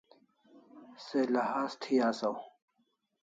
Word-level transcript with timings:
Se 1.05 1.21
lahaz 1.33 1.73
thi 1.81 1.95
asaw 2.09 2.37